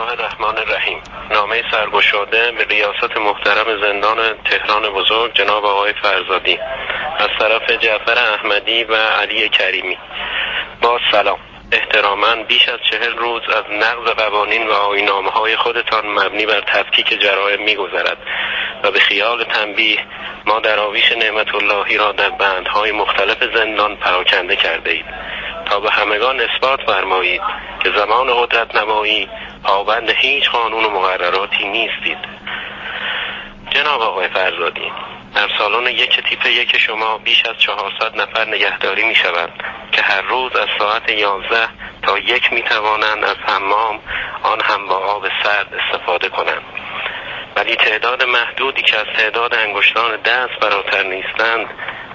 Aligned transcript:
الله 0.00 0.12
الرحمن 0.12 0.58
الرحیم. 0.58 1.02
نامه 1.30 1.62
سرگشاده 1.70 2.52
به 2.52 2.64
ریاست 2.64 3.16
محترم 3.16 3.80
زندان 3.80 4.16
تهران 4.44 4.90
بزرگ 4.90 5.34
جناب 5.34 5.64
آقای 5.64 5.92
فرزادی. 5.92 6.58
از 7.18 7.28
طرف 7.38 7.70
جعفر 7.70 8.18
احمدی 8.34 8.84
و 8.84 8.94
علی 8.94 9.48
کریمی. 9.48 9.98
با 10.82 10.98
سلام. 11.12 11.38
احتراما 11.72 12.34
بیش 12.48 12.68
از 12.68 12.78
چهل 12.90 13.16
روز 13.16 13.42
از 13.48 13.64
نقض 13.70 14.10
قوانین 14.10 14.66
و 14.66 14.72
آینامه 14.72 15.30
های 15.30 15.56
خودتان 15.56 16.06
مبنی 16.06 16.46
بر 16.46 16.60
تفکیک 16.60 17.20
جرائم 17.20 17.62
میگذرد 17.62 18.18
و 18.84 18.90
به 18.90 19.00
خیال 19.00 19.44
تنبیه 19.44 19.98
ما 20.46 20.60
در 20.60 20.78
آویش 20.78 21.12
نعمت 21.12 21.54
اللهی 21.54 21.96
را 21.96 22.12
در 22.12 22.30
بندهای 22.30 22.92
مختلف 22.92 23.38
زندان 23.54 23.96
پراکنده 23.96 24.56
کرده 24.56 24.90
اید. 24.90 25.06
تا 25.70 25.80
به 25.80 25.90
همگان 25.90 26.40
اثبات 26.40 26.80
فرمایید 26.86 27.42
که 27.82 27.90
زمان 27.96 28.26
قدرت 28.34 28.76
نمایی 28.76 29.28
پابند 29.62 30.10
هیچ 30.10 30.50
قانون 30.50 30.84
و 30.84 30.90
مقرراتی 30.90 31.68
نیستید. 31.68 32.18
جناب 33.70 34.02
آقای 34.02 34.28
فرزادی 34.28 34.92
در 35.34 35.48
سالن 35.58 35.86
یک 35.86 36.20
تیپ 36.20 36.46
یک 36.46 36.78
شما 36.78 37.18
بیش 37.18 37.46
از 37.46 37.56
چهارصد 37.58 38.20
نفر 38.20 38.44
نگهداری 38.44 39.04
می 39.04 39.14
شود 39.14 39.52
که 39.92 40.02
هر 40.02 40.22
روز 40.22 40.56
از 40.56 40.68
ساعت 40.78 41.08
یازده 41.08 41.68
تا 42.02 42.18
یک 42.18 42.52
می 42.52 42.62
توانند 42.62 43.24
از 43.24 43.36
حمام 43.46 44.00
آن 44.42 44.60
هم 44.60 44.86
با 44.86 44.96
آب 44.96 45.28
سرد 45.42 45.74
استفاده 45.74 46.28
کنند. 46.28 46.62
ولی 47.56 47.76
تعداد 47.76 48.22
محدودی 48.22 48.82
که 48.82 48.98
از 48.98 49.06
تعداد 49.16 49.54
انگشتان 49.54 50.16
دست 50.16 50.60
براتر 50.60 51.02
نیستند 51.02 51.66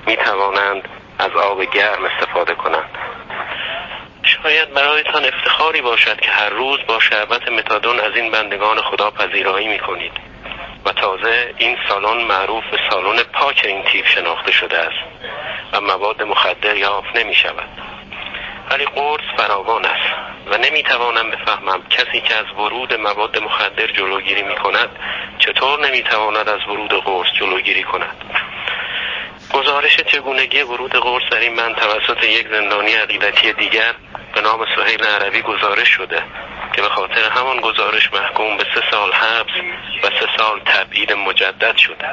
می 0.08 0.16
توانند 0.16 0.88
از 1.20 1.32
آب 1.32 1.64
گرم 1.64 2.06
استفاده 2.06 2.54
کنند. 2.54 2.90
شاید 4.46 4.74
برایتان 4.74 5.26
افتخاری 5.26 5.82
باشد 5.82 6.20
که 6.20 6.32
هر 6.32 6.50
روز 6.50 6.80
با 6.88 7.00
شربت 7.00 7.50
متادون 7.50 8.00
از 8.00 8.16
این 8.16 8.32
بندگان 8.32 8.82
خدا 8.82 9.12
پذیرایی 9.12 9.68
می 9.68 9.80
کنید 9.80 10.12
و 10.86 10.92
تازه 10.92 11.54
این 11.58 11.78
سالن 11.90 12.24
معروف 12.24 12.64
به 12.72 12.80
سالن 12.90 13.24
پاک 13.24 13.62
این 13.66 13.84
تیپ 13.84 14.08
شناخته 14.08 14.52
شده 14.52 14.78
است 14.78 15.28
و 15.74 15.82
مواد 15.82 16.24
مخدر 16.24 16.76
یافت 16.76 17.16
نمی 17.16 17.36
شود 17.36 17.70
ولی 18.72 18.86
قرص 18.86 19.24
فراوان 19.38 19.86
است 19.86 20.14
و 20.48 20.58
نمی 20.58 20.84
توانم 20.84 21.32
بفهمم 21.32 21.84
کسی 21.90 22.22
که 22.22 22.36
از 22.36 22.46
ورود 22.58 22.94
مواد 22.94 23.38
مخدر 23.44 23.88
جلوگیری 23.88 24.44
می 24.44 24.56
کند 24.56 24.90
چطور 25.40 25.88
نمی 25.88 26.04
تواند 26.04 26.50
از 26.50 26.60
ورود 26.68 26.94
قرص 26.94 27.28
جلوگیری 27.40 27.84
کند. 27.84 28.16
گزارش 29.54 29.98
چگونگی 29.98 30.62
ورود 30.62 30.96
قرص 30.96 31.24
در 31.32 31.40
این 31.40 31.54
من 31.54 31.74
توسط 31.74 32.24
یک 32.24 32.48
زندانی 32.48 32.94
عقیدتی 32.94 33.54
دیگر 33.54 33.94
به 34.36 34.42
نام 34.42 34.66
سهیل 34.76 35.04
عربی 35.04 35.42
گزارش 35.42 35.90
شده 35.90 36.24
که 36.76 36.82
به 36.82 36.90
خاطر 36.90 37.30
همان 37.30 37.60
گزارش 37.62 38.14
محکوم 38.14 38.58
به 38.58 38.64
سه 38.76 38.84
سال 38.92 39.14
حبس 39.14 39.54
و 40.04 40.08
سه 40.20 40.28
سال 40.38 40.60
تبعید 40.60 41.14
مجدد 41.14 41.78
شده. 41.78 42.10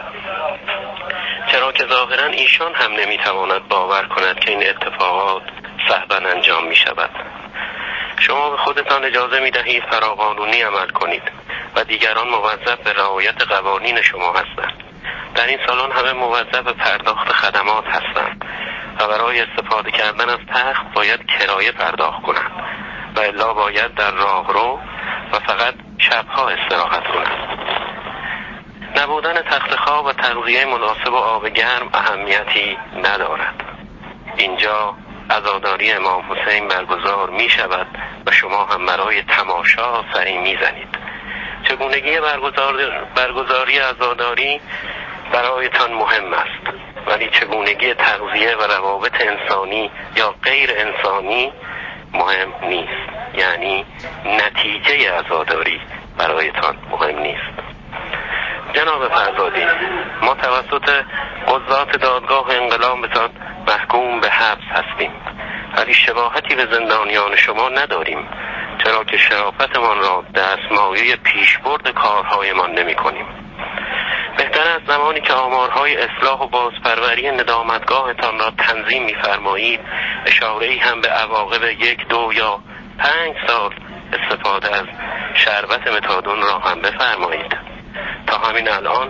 چرا 1.52 1.72
که 1.72 1.86
ظاهرا 1.86 2.26
ایشان 2.26 2.74
هم 2.74 2.92
نمی‌تواند 2.92 3.68
باور 3.68 4.02
کند 4.02 4.40
که 4.40 4.50
این 4.50 4.68
اتفاقات 4.68 5.42
صحبا 5.88 6.16
انجام 6.16 6.66
می 6.66 6.76
شود 6.76 7.10
شما 8.18 8.50
به 8.50 8.56
خودتان 8.56 9.04
اجازه 9.04 9.40
می 9.40 9.50
دهید 9.50 9.84
فراقانونی 9.90 10.62
عمل 10.62 10.88
کنید 10.88 11.22
و 11.76 11.84
دیگران 11.84 12.28
موظف 12.28 12.78
به 12.84 12.92
رعایت 12.92 13.42
قوانین 13.42 14.02
شما 14.02 14.32
هستند. 14.32 14.82
در 15.34 15.46
این 15.46 15.58
سالن 15.66 15.92
همه 15.92 16.12
موظف 16.12 16.62
به 16.62 16.72
پرداخت 16.72 17.32
خدمات 17.32 17.84
هستند. 17.86 18.41
و 19.00 19.06
برای 19.06 19.40
استفاده 19.40 19.90
کردن 19.90 20.30
از 20.30 20.38
تخت 20.54 20.92
باید 20.94 21.26
کرایه 21.26 21.72
پرداخت 21.72 22.22
کنند 22.22 22.52
و 23.16 23.20
الا 23.20 23.54
باید 23.54 23.94
در 23.94 24.10
راهرو 24.10 24.78
و 25.32 25.38
فقط 25.38 25.74
شبها 25.98 26.48
استراحت 26.48 27.04
کنند. 27.04 27.58
نبودن 28.96 29.34
تخت 29.34 29.76
خواب 29.76 30.04
و 30.04 30.12
تغذیه 30.12 30.64
مناسب 30.64 31.12
و 31.12 31.16
آب 31.16 31.48
گرم 31.48 31.90
اهمیتی 31.94 32.78
ندارد. 32.96 33.64
اینجا 34.36 34.94
عزاداری 35.30 35.92
امام 35.92 36.22
حسین 36.32 36.68
برگزار 36.68 37.30
می 37.30 37.50
شود 37.50 37.86
و 38.26 38.30
شما 38.30 38.64
هم 38.64 38.86
برای 38.86 39.22
تماشا 39.22 40.04
سری 40.14 40.38
می 40.38 40.58
زنید. 40.62 40.98
چگونگی 41.62 42.20
برگزار 42.20 43.06
برگزاری 43.14 43.78
عزاداری 43.78 44.60
برایتان 45.32 45.92
مهم 45.92 46.32
است 46.32 46.76
ولی 47.06 47.28
چگونگی 47.72 47.94
تغذیه 47.94 48.56
و 48.56 48.62
روابط 48.62 49.12
انسانی 49.20 49.90
یا 50.16 50.34
غیر 50.42 50.70
انسانی 50.76 51.52
مهم 52.12 52.68
نیست. 52.68 53.12
یعنی 53.34 53.84
نتیجه 54.24 55.12
عزاداری 55.12 55.80
برایتان 56.18 56.76
مهم 56.90 57.18
نیست. 57.18 57.62
جناب 58.72 59.08
فرزادی 59.08 59.66
ما 60.22 60.34
توسط 60.34 61.04
قضات 61.46 61.96
دادگاه 61.96 62.46
انقلابتان 62.50 63.30
محکوم 63.68 64.20
به 64.20 64.30
حبس 64.30 64.64
هستیم. 64.70 65.10
ولی 65.76 65.94
شباهتی 65.94 66.54
به 66.54 66.66
زندانیان 66.72 67.36
شما 67.36 67.68
نداریم 67.68 68.28
چرا 68.84 69.04
که 69.04 69.16
شرافتمان 69.16 69.98
را 69.98 70.24
دستمایه 70.34 71.16
پیشبرد 71.16 71.88
کارهایمان 71.88 72.78
نمی 72.78 72.94
کنیم 72.94 73.41
زمانی 74.86 75.20
که 75.20 75.32
آمارهای 75.32 75.96
اصلاح 75.96 76.40
و 76.40 76.46
بازپروری 76.46 77.30
ندامتگاهتان 77.30 78.38
را 78.38 78.50
تنظیم 78.58 79.04
میفرمایید 79.04 79.80
اشاره 80.26 80.66
ای 80.66 80.78
هم 80.78 81.00
به 81.00 81.08
عواقب 81.08 81.64
یک 81.64 82.08
دو 82.08 82.30
یا 82.34 82.58
پنج 82.98 83.34
سال 83.46 83.74
استفاده 84.12 84.76
از 84.76 84.86
شربت 85.34 85.88
متادون 85.88 86.42
را 86.42 86.58
هم 86.58 86.80
بفرمایید. 86.80 87.56
تا 88.26 88.38
همین 88.38 88.68
الان 88.68 89.08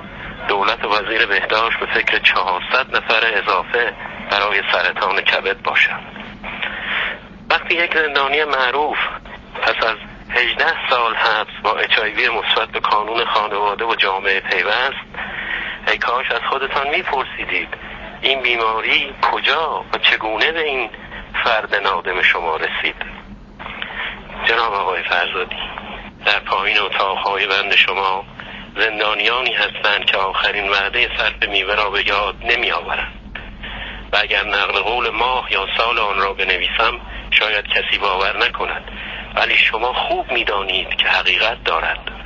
دولت 0.48 0.84
وزیر 0.84 1.26
بهداشت 1.26 1.78
به 1.78 1.86
فکر 1.86 2.18
چهارصد 2.18 2.96
نفر 2.96 3.26
اضافه 3.34 3.94
برای 4.30 4.62
سرطان 4.72 5.20
کبد 5.20 5.62
باشد 5.62 6.00
وقتی 7.50 7.74
یک 7.74 7.94
زندانی 7.94 8.44
معروف 8.44 8.98
پس 9.62 9.84
از 9.84 9.96
18 10.30 10.90
سال 10.90 11.14
حبس 11.14 11.62
با 11.62 11.74
اچایوی 11.74 12.28
مثبت 12.28 12.68
به 12.68 12.80
کانون 12.80 13.24
خانواده 13.24 13.84
و 13.84 13.94
جامعه 13.94 14.40
پیوست 14.40 15.11
ای 15.92 15.98
کاش 15.98 16.30
از 16.30 16.40
خودتان 16.50 16.88
میپرسیدید. 16.88 17.68
این 18.22 18.40
بیماری 18.40 19.14
کجا 19.22 19.84
و 19.92 19.98
چگونه 19.98 20.52
به 20.52 20.62
این 20.62 20.90
فرد 21.44 21.74
نادم 21.74 22.22
شما 22.22 22.56
رسید؟ 22.56 22.94
جناب 24.44 24.74
آقای 24.74 25.02
فرزادی 25.02 25.56
در 26.24 26.38
پایین 26.38 26.78
اتاقهای 26.78 27.46
بند 27.46 27.74
شما 27.74 28.24
زندانیانی 28.76 29.52
هستند 29.52 30.04
که 30.04 30.16
آخرین 30.16 30.68
وعده 30.68 31.08
صرف 31.18 31.48
میوه 31.48 31.74
را 31.74 31.90
به 31.90 32.08
یاد 32.08 32.36
نمی 32.44 32.70
آورند 32.70 33.38
و 34.12 34.16
اگر 34.16 34.44
نقل 34.44 34.80
قول 34.80 35.10
ماه 35.10 35.52
یا 35.52 35.66
سال 35.76 35.98
آن 35.98 36.18
را 36.18 36.32
بنویسم 36.32 37.00
شاید 37.30 37.64
کسی 37.68 37.98
باور 37.98 38.36
نکند. 38.36 38.90
ولی 39.34 39.56
شما 39.56 39.92
خوب 39.92 40.32
می‌دانید 40.32 40.88
که 40.88 41.08
حقیقت 41.08 41.64
دارد. 41.64 42.21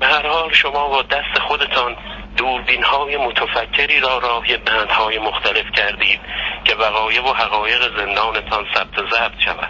به 0.00 0.06
هر 0.06 0.26
حال 0.26 0.52
شما 0.52 0.88
با 0.88 1.02
دست 1.02 1.38
خودتان 1.48 1.96
دوربین 2.36 2.82
های 2.82 3.16
متفکری 3.16 4.00
را 4.00 4.18
راهی 4.18 4.56
بندهای 4.56 5.18
مختلف 5.18 5.70
کردید 5.76 6.20
که 6.64 6.74
وقایع 6.74 7.22
و 7.22 7.32
حقایق 7.34 7.96
زندانتان 7.96 8.66
ثبت 8.74 9.10
ضبط 9.10 9.38
شود. 9.44 9.68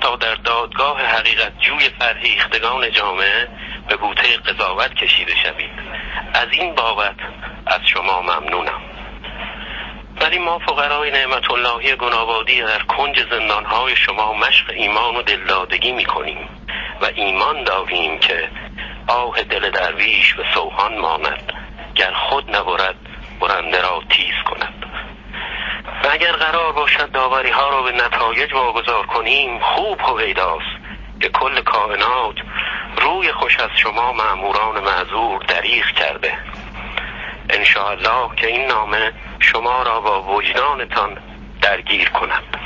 تا 0.00 0.16
در 0.16 0.34
دادگاه 0.34 1.02
حقیقت 1.02 1.52
جوی 1.58 1.88
فرهیختگان 1.98 2.90
جامعه 2.92 3.48
به 3.88 3.96
بوته 3.96 4.36
قضاوت 4.36 4.94
کشیده 4.94 5.32
شوید. 5.36 5.70
از 6.34 6.48
این 6.52 6.74
بابت 6.74 7.16
از 7.66 7.80
شما 7.84 8.22
ممنونم. 8.22 8.80
ولی 10.20 10.38
ما 10.38 10.58
فقرای 10.58 11.10
نعمت 11.10 11.50
اللهی 11.50 11.94
گنابادی 11.94 12.62
در 12.62 12.78
کنج 12.78 13.24
زندانهای 13.30 13.96
شما 13.96 14.32
مشق 14.32 14.70
ایمان 14.70 15.16
و 15.16 15.22
دلدادگی 15.22 15.92
می 15.92 16.04
کنیم 16.04 16.48
و 17.02 17.06
ایمان 17.14 17.64
داریم 17.64 18.18
که 18.18 18.48
آه 19.08 19.42
دل 19.42 19.70
درویش 19.70 20.38
و 20.38 20.42
سوهان 20.54 20.98
ماند. 20.98 21.52
گر 21.94 22.12
خود 22.12 22.56
نبرد 22.56 22.96
برنده 23.40 23.82
را 23.82 24.02
تیز 24.10 24.34
کند. 24.50 24.84
و 26.04 26.08
اگر 26.12 26.32
قرار 26.32 26.72
باشد 26.72 27.12
داوری 27.12 27.50
ها 27.50 27.68
را 27.68 27.82
به 27.82 27.92
نتایج 27.92 28.54
واگذار 28.54 29.06
کنیم 29.06 29.58
خوب 29.58 30.00
هویداست 30.00 30.78
که 31.20 31.28
کل 31.28 31.60
کائنات 31.60 32.34
روی 33.02 33.32
خوش 33.32 33.60
از 33.60 33.70
شما 33.76 34.12
معموران 34.12 34.84
معذور 34.84 35.42
دریغ 35.42 35.86
کرده. 35.86 36.38
انشاءالله 37.50 38.36
که 38.36 38.46
این 38.46 38.66
نامه 38.66 39.12
شما 39.40 39.82
را 39.82 40.00
با 40.00 40.22
وجدانتان 40.22 41.18
درگیر 41.62 42.08
کند. 42.08 42.57